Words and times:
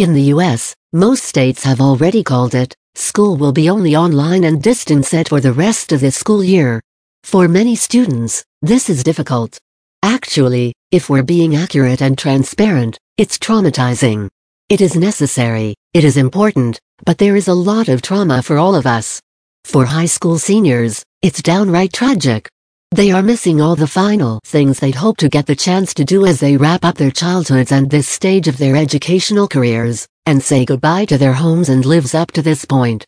In 0.00 0.14
the 0.14 0.32
US, 0.32 0.74
most 0.94 1.24
states 1.24 1.62
have 1.64 1.78
already 1.78 2.22
called 2.22 2.54
it, 2.54 2.74
school 2.94 3.36
will 3.36 3.52
be 3.52 3.68
only 3.68 3.94
online 3.94 4.44
and 4.44 4.62
distance 4.62 5.12
ed 5.12 5.28
for 5.28 5.42
the 5.42 5.52
rest 5.52 5.92
of 5.92 6.00
the 6.00 6.10
school 6.10 6.42
year. 6.42 6.80
For 7.22 7.48
many 7.48 7.76
students, 7.76 8.42
this 8.62 8.88
is 8.88 9.04
difficult. 9.04 9.58
Actually, 10.02 10.72
if 10.90 11.10
we're 11.10 11.22
being 11.22 11.54
accurate 11.54 12.00
and 12.00 12.16
transparent, 12.16 12.96
it's 13.18 13.36
traumatizing. 13.36 14.30
It 14.70 14.80
is 14.80 14.96
necessary, 14.96 15.74
it 15.92 16.04
is 16.04 16.16
important, 16.16 16.80
but 17.04 17.18
there 17.18 17.36
is 17.36 17.48
a 17.48 17.60
lot 17.70 17.90
of 17.90 18.00
trauma 18.00 18.42
for 18.42 18.56
all 18.56 18.74
of 18.74 18.86
us. 18.86 19.20
For 19.64 19.84
high 19.84 20.06
school 20.16 20.38
seniors, 20.38 21.04
it's 21.20 21.42
downright 21.42 21.92
tragic. 21.92 22.48
They 22.92 23.12
are 23.12 23.22
missing 23.22 23.60
all 23.60 23.76
the 23.76 23.86
final 23.86 24.40
things 24.44 24.80
they'd 24.80 24.96
hope 24.96 25.16
to 25.18 25.28
get 25.28 25.46
the 25.46 25.54
chance 25.54 25.94
to 25.94 26.04
do 26.04 26.26
as 26.26 26.40
they 26.40 26.56
wrap 26.56 26.84
up 26.84 26.96
their 26.96 27.12
childhoods 27.12 27.70
and 27.70 27.88
this 27.88 28.08
stage 28.08 28.48
of 28.48 28.58
their 28.58 28.74
educational 28.74 29.46
careers, 29.46 30.08
and 30.26 30.42
say 30.42 30.64
goodbye 30.64 31.04
to 31.04 31.16
their 31.16 31.32
homes 31.32 31.68
and 31.68 31.86
lives 31.86 32.16
up 32.16 32.32
to 32.32 32.42
this 32.42 32.64
point. 32.64 33.04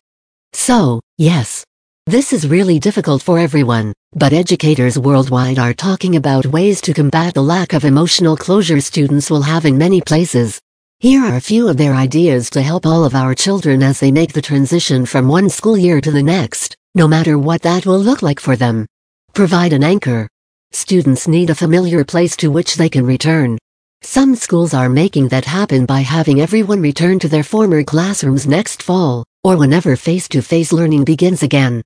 So, 0.53 1.01
yes. 1.17 1.65
This 2.05 2.31
is 2.31 2.47
really 2.47 2.79
difficult 2.79 3.21
for 3.21 3.37
everyone, 3.37 3.91
but 4.13 4.31
educators 4.31 4.97
worldwide 4.97 5.59
are 5.59 5.73
talking 5.73 6.15
about 6.15 6.45
ways 6.45 6.79
to 6.81 6.93
combat 6.93 7.33
the 7.33 7.43
lack 7.43 7.73
of 7.73 7.83
emotional 7.83 8.37
closure 8.37 8.79
students 8.79 9.29
will 9.29 9.41
have 9.41 9.65
in 9.65 9.77
many 9.77 9.99
places. 9.99 10.61
Here 11.01 11.25
are 11.25 11.35
a 11.35 11.41
few 11.41 11.67
of 11.67 11.75
their 11.75 11.93
ideas 11.93 12.49
to 12.51 12.61
help 12.61 12.85
all 12.85 13.03
of 13.03 13.15
our 13.15 13.35
children 13.35 13.83
as 13.83 13.99
they 13.99 14.13
make 14.13 14.31
the 14.31 14.41
transition 14.41 15.05
from 15.05 15.27
one 15.27 15.49
school 15.49 15.77
year 15.77 15.99
to 15.99 16.11
the 16.11 16.23
next, 16.23 16.77
no 16.95 17.05
matter 17.05 17.37
what 17.37 17.61
that 17.63 17.85
will 17.85 17.99
look 17.99 18.21
like 18.21 18.39
for 18.39 18.55
them. 18.55 18.85
Provide 19.33 19.73
an 19.73 19.83
anchor. 19.83 20.29
Students 20.73 21.27
need 21.27 21.49
a 21.49 21.55
familiar 21.55 22.05
place 22.05 22.35
to 22.35 22.51
which 22.51 22.75
they 22.75 22.87
can 22.87 23.03
return. 23.03 23.57
Some 24.03 24.35
schools 24.35 24.75
are 24.75 24.89
making 24.89 25.29
that 25.29 25.45
happen 25.45 25.87
by 25.87 26.01
having 26.01 26.39
everyone 26.39 26.81
return 26.81 27.17
to 27.17 27.27
their 27.27 27.41
former 27.41 27.83
classrooms 27.83 28.45
next 28.45 28.83
fall, 28.83 29.25
or 29.43 29.57
whenever 29.57 29.95
face-to-face 29.95 30.71
learning 30.71 31.03
begins 31.03 31.41
again. 31.41 31.81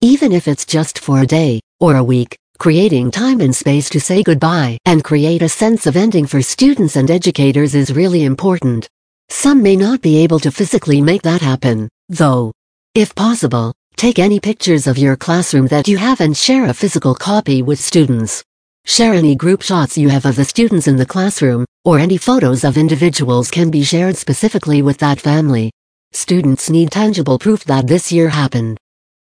Even 0.00 0.32
if 0.32 0.48
it's 0.48 0.66
just 0.66 0.98
for 0.98 1.20
a 1.20 1.26
day, 1.26 1.60
or 1.78 1.94
a 1.94 2.02
week, 2.02 2.36
creating 2.58 3.12
time 3.12 3.40
and 3.40 3.54
space 3.54 3.88
to 3.90 4.00
say 4.00 4.24
goodbye 4.24 4.76
and 4.84 5.04
create 5.04 5.42
a 5.42 5.48
sense 5.48 5.86
of 5.86 5.96
ending 5.96 6.26
for 6.26 6.42
students 6.42 6.96
and 6.96 7.12
educators 7.12 7.76
is 7.76 7.94
really 7.94 8.24
important. 8.24 8.88
Some 9.28 9.62
may 9.62 9.76
not 9.76 10.02
be 10.02 10.16
able 10.24 10.40
to 10.40 10.50
physically 10.50 11.00
make 11.00 11.22
that 11.22 11.42
happen, 11.42 11.88
though. 12.08 12.50
If 12.96 13.14
possible, 13.14 13.72
Take 13.98 14.20
any 14.20 14.38
pictures 14.38 14.86
of 14.86 14.96
your 14.96 15.16
classroom 15.16 15.66
that 15.66 15.88
you 15.88 15.96
have 15.98 16.20
and 16.20 16.36
share 16.36 16.66
a 16.66 16.72
physical 16.72 17.16
copy 17.16 17.62
with 17.62 17.80
students. 17.80 18.44
Share 18.84 19.12
any 19.12 19.34
group 19.34 19.60
shots 19.60 19.98
you 19.98 20.08
have 20.08 20.24
of 20.24 20.36
the 20.36 20.44
students 20.44 20.86
in 20.86 20.94
the 20.94 21.04
classroom, 21.04 21.64
or 21.84 21.98
any 21.98 22.16
photos 22.16 22.62
of 22.62 22.78
individuals 22.78 23.50
can 23.50 23.72
be 23.72 23.82
shared 23.82 24.16
specifically 24.16 24.82
with 24.82 24.98
that 24.98 25.20
family. 25.20 25.72
Students 26.12 26.70
need 26.70 26.92
tangible 26.92 27.40
proof 27.40 27.64
that 27.64 27.88
this 27.88 28.12
year 28.12 28.28
happened. 28.28 28.78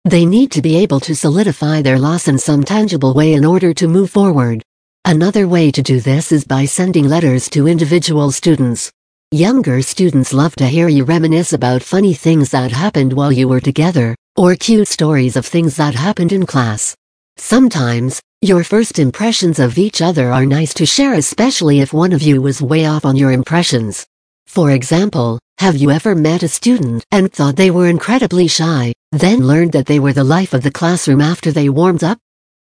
They 0.05 0.25
need 0.25 0.53
to 0.53 0.61
be 0.61 0.77
able 0.77 1.01
to 1.01 1.17
solidify 1.17 1.81
their 1.81 1.99
loss 1.99 2.29
in 2.29 2.37
some 2.37 2.63
tangible 2.63 3.13
way 3.13 3.33
in 3.33 3.43
order 3.43 3.73
to 3.73 3.89
move 3.89 4.09
forward. 4.09 4.63
Another 5.03 5.49
way 5.49 5.71
to 5.71 5.81
do 5.81 5.99
this 5.99 6.31
is 6.31 6.45
by 6.45 6.63
sending 6.63 7.09
letters 7.09 7.49
to 7.49 7.67
individual 7.67 8.31
students. 8.31 8.89
Younger 9.33 9.81
students 9.81 10.33
love 10.33 10.57
to 10.57 10.67
hear 10.67 10.89
you 10.89 11.05
reminisce 11.05 11.53
about 11.53 11.81
funny 11.81 12.13
things 12.13 12.49
that 12.49 12.73
happened 12.73 13.13
while 13.13 13.31
you 13.31 13.47
were 13.47 13.61
together, 13.61 14.13
or 14.35 14.55
cute 14.55 14.89
stories 14.89 15.37
of 15.37 15.45
things 15.45 15.77
that 15.77 15.95
happened 15.95 16.33
in 16.33 16.45
class. 16.45 16.97
Sometimes, 17.37 18.19
your 18.41 18.65
first 18.65 18.99
impressions 18.99 19.57
of 19.57 19.77
each 19.77 20.01
other 20.01 20.33
are 20.33 20.45
nice 20.45 20.73
to 20.73 20.85
share 20.85 21.13
especially 21.13 21.79
if 21.79 21.93
one 21.93 22.11
of 22.11 22.21
you 22.21 22.41
was 22.41 22.61
way 22.61 22.85
off 22.85 23.05
on 23.05 23.15
your 23.15 23.31
impressions. 23.31 24.05
For 24.47 24.71
example, 24.71 25.39
have 25.59 25.77
you 25.77 25.91
ever 25.91 26.13
met 26.13 26.43
a 26.43 26.49
student 26.49 27.05
and 27.09 27.31
thought 27.31 27.55
they 27.55 27.71
were 27.71 27.87
incredibly 27.87 28.49
shy, 28.49 28.91
then 29.13 29.47
learned 29.47 29.71
that 29.71 29.85
they 29.85 30.01
were 30.01 30.11
the 30.11 30.25
life 30.25 30.53
of 30.53 30.61
the 30.61 30.71
classroom 30.71 31.21
after 31.21 31.53
they 31.53 31.69
warmed 31.69 32.03
up? 32.03 32.17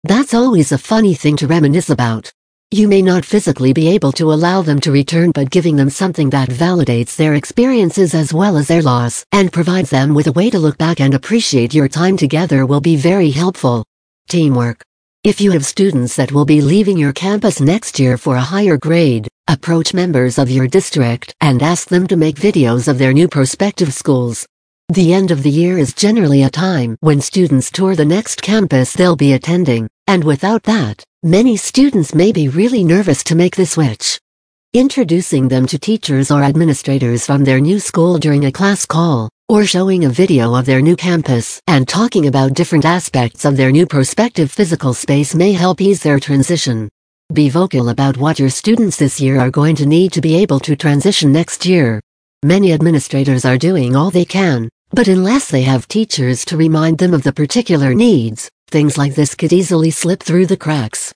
That's 0.05 0.33
always 0.33 0.71
a 0.71 0.79
funny 0.79 1.15
thing 1.15 1.37
to 1.39 1.49
reminisce 1.49 1.91
about. 1.91 2.31
You 2.75 2.89
may 2.89 3.03
not 3.03 3.27
physically 3.27 3.75
be 3.75 3.89
able 3.89 4.13
to 4.13 4.33
allow 4.33 4.63
them 4.63 4.81
to 4.81 4.93
return 4.93 5.33
but 5.33 5.51
giving 5.51 5.77
them 5.77 5.91
something 5.91 6.31
that 6.31 6.49
validates 6.49 7.17
their 7.17 7.35
experiences 7.35 8.15
as 8.15 8.33
well 8.33 8.57
as 8.57 8.67
their 8.67 8.81
loss 8.81 9.27
and 9.31 9.53
provides 9.53 9.91
them 9.91 10.15
with 10.15 10.27
a 10.27 10.33
way 10.33 10.49
to 10.49 10.59
look 10.59 10.79
back 10.79 10.99
and 10.99 11.13
appreciate 11.13 11.75
your 11.75 11.87
time 11.87 12.17
together 12.17 12.65
will 12.65 12.81
be 12.81 12.97
very 12.97 13.31
helpful. 13.31 13.85
Teamwork. 14.31 14.83
If 15.23 15.39
you 15.39 15.51
have 15.51 15.67
students 15.67 16.17
that 16.17 16.33
will 16.33 16.47
be 16.47 16.63
leaving 16.63 16.97
your 16.97 17.13
campus 17.13 17.61
next 17.61 18.01
year 18.01 18.17
for 18.17 18.37
a 18.37 18.41
higher 18.41 18.79
grade, 18.79 19.29
approach 19.49 19.93
members 19.93 20.39
of 20.39 20.51
your 20.51 20.67
district 20.67 21.35
and 21.43 21.63
ask 21.63 21.91
them 21.91 22.07
to 22.07 22.17
make 22.17 22.37
videos 22.37 22.89
of 22.89 22.97
their 22.97 23.13
new 23.13 23.29
prospective 23.29 23.93
schools. 23.93 24.47
The 24.93 25.15
end 25.15 25.31
of 25.31 25.43
the 25.43 25.51
year 25.51 25.79
is 25.79 25.95
generally 25.95 26.43
a 26.43 26.51
time 26.51 26.97
when 27.01 27.21
students 27.21 27.71
tour 27.71 27.97
the 27.97 28.05
next 28.05 28.43
campus 28.43 28.93
they'll 28.93 29.17
be 29.17 29.33
attending, 29.33 29.89
and 30.07 30.23
without 30.23 30.63
that, 30.65 31.03
Many 31.25 31.57
students 31.57 32.17
may 32.17 32.33
be 32.33 32.49
really 32.49 32.83
nervous 32.83 33.23
to 33.23 33.37
make 33.37 33.55
the 33.55 33.65
switch. 33.65 34.19
Introducing 34.73 35.47
them 35.47 35.69
to 35.69 35.79
teachers 35.79 36.33
or 36.33 36.43
administrators 36.43 37.25
from 37.25 37.45
their 37.45 37.61
new 37.61 37.79
school 37.79 38.19
during 38.19 38.47
a 38.47 38.51
class 38.51 38.85
call, 38.85 39.29
or 39.49 39.65
showing 39.65 40.05
a 40.05 40.09
video 40.09 40.53
of 40.53 40.67
their 40.67 40.83
new 40.83 40.97
campus 40.97 41.63
and 41.69 41.87
talking 41.87 42.27
about 42.27 42.55
different 42.55 42.85
aspects 42.85 43.45
of 43.45 43.57
their 43.57 43.71
new 43.71 43.87
prospective 43.87 44.51
physical 44.51 44.93
space 44.93 45.33
may 45.33 45.53
help 45.53 45.81
ease 45.81 46.03
their 46.03 46.19
transition. 46.19 46.89
Be 47.33 47.49
vocal 47.49 47.91
about 47.91 48.17
what 48.17 48.41
your 48.41 48.51
students 48.51 48.97
this 48.97 49.21
year 49.21 49.39
are 49.39 49.51
going 49.51 49.77
to 49.77 49.87
need 49.87 50.13
to 50.15 50.21
be 50.21 50.35
able 50.35 50.59
to 50.59 50.75
transition 50.75 51.31
next 51.31 51.65
year. 51.65 52.01
Many 52.43 52.73
administrators 52.73 53.45
are 53.45 53.57
doing 53.57 53.95
all 53.95 54.11
they 54.11 54.25
can, 54.25 54.69
but 54.93 55.09
unless 55.09 55.51
they 55.51 55.63
have 55.63 55.89
teachers 55.89 56.45
to 56.47 56.57
remind 56.57 56.99
them 56.99 57.15
of 57.15 57.23
the 57.23 57.33
particular 57.33 57.95
needs, 57.95 58.51
Things 58.73 58.97
like 58.97 59.15
this 59.15 59.35
could 59.35 59.53
easily 59.53 59.91
slip 59.91 60.23
through 60.23 60.47
the 60.47 60.57
cracks. 60.57 61.13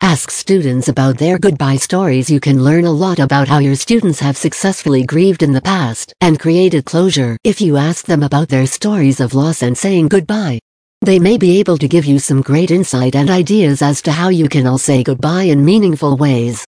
Ask 0.00 0.28
students 0.28 0.88
about 0.88 1.18
their 1.18 1.38
goodbye 1.38 1.76
stories. 1.76 2.28
You 2.28 2.40
can 2.40 2.64
learn 2.64 2.84
a 2.84 2.90
lot 2.90 3.20
about 3.20 3.46
how 3.46 3.58
your 3.58 3.76
students 3.76 4.18
have 4.18 4.36
successfully 4.36 5.04
grieved 5.04 5.44
in 5.44 5.52
the 5.52 5.60
past 5.60 6.12
and 6.20 6.40
created 6.40 6.84
closure 6.84 7.36
if 7.44 7.60
you 7.60 7.76
ask 7.76 8.06
them 8.06 8.24
about 8.24 8.48
their 8.48 8.66
stories 8.66 9.20
of 9.20 9.34
loss 9.34 9.62
and 9.62 9.78
saying 9.78 10.08
goodbye. 10.08 10.58
They 11.02 11.20
may 11.20 11.38
be 11.38 11.60
able 11.60 11.78
to 11.78 11.86
give 11.86 12.06
you 12.06 12.18
some 12.18 12.42
great 12.42 12.72
insight 12.72 13.14
and 13.14 13.30
ideas 13.30 13.82
as 13.82 14.02
to 14.02 14.10
how 14.10 14.30
you 14.30 14.48
can 14.48 14.66
all 14.66 14.78
say 14.78 15.04
goodbye 15.04 15.44
in 15.44 15.64
meaningful 15.64 16.16
ways. 16.16 16.64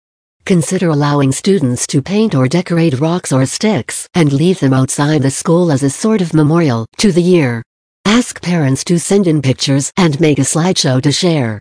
Consider 0.48 0.88
allowing 0.88 1.34
students 1.34 1.86
to 1.88 2.02
paint 2.02 2.34
or 2.34 2.48
decorate 2.48 3.02
rocks 3.02 3.34
or 3.34 3.46
sticks 3.46 4.08
and 4.14 4.32
leave 4.32 4.62
them 4.62 4.72
outside 4.72 5.22
the 5.22 5.30
school 5.30 5.74
as 5.74 5.84
a 5.84 5.90
sort 5.90 6.22
of 6.22 6.34
memorial 6.34 6.86
to 7.00 7.12
the 7.12 7.22
year. 7.22 7.62
Ask 8.06 8.42
parents 8.42 8.86
to 8.86 8.98
send 8.98 9.28
in 9.28 9.42
pictures 9.42 9.92
and 9.98 10.18
make 10.22 10.40
a 10.40 10.44
slideshow 10.44 11.02
to 11.02 11.12
share. 11.12 11.60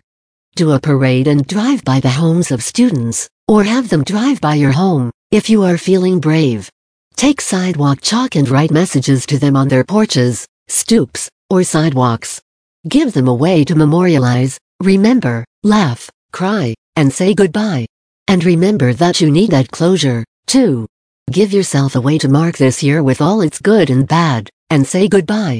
Do 0.55 0.71
a 0.71 0.79
parade 0.79 1.27
and 1.27 1.45
drive 1.45 1.83
by 1.83 1.99
the 1.99 2.11
homes 2.11 2.49
of 2.49 2.63
students, 2.63 3.27
or 3.45 3.65
have 3.65 3.89
them 3.89 4.05
drive 4.05 4.39
by 4.39 4.55
your 4.55 4.71
home, 4.71 5.11
if 5.31 5.49
you 5.49 5.63
are 5.63 5.77
feeling 5.77 6.21
brave. 6.21 6.71
Take 7.17 7.41
sidewalk 7.41 7.99
chalk 8.01 8.37
and 8.37 8.47
write 8.47 8.71
messages 8.71 9.25
to 9.25 9.37
them 9.37 9.57
on 9.57 9.67
their 9.67 9.83
porches, 9.83 10.47
stoops, 10.69 11.29
or 11.49 11.61
sidewalks. 11.63 12.41
Give 12.87 13.11
them 13.11 13.27
a 13.27 13.35
way 13.35 13.65
to 13.65 13.75
memorialize, 13.75 14.57
remember, 14.81 15.43
laugh, 15.61 16.09
cry, 16.31 16.73
and 16.95 17.11
say 17.11 17.33
goodbye. 17.33 17.85
And 18.27 18.43
remember 18.43 18.93
that 18.93 19.21
you 19.21 19.31
need 19.31 19.51
that 19.51 19.71
closure, 19.71 20.25
too. 20.47 20.85
Give 21.31 21.53
yourself 21.53 21.95
a 21.95 22.01
way 22.01 22.17
to 22.17 22.29
mark 22.29 22.57
this 22.57 22.83
year 22.83 23.01
with 23.03 23.21
all 23.21 23.41
its 23.41 23.59
good 23.59 23.89
and 23.89 24.07
bad, 24.07 24.49
and 24.69 24.85
say 24.85 25.07
goodbye. 25.07 25.59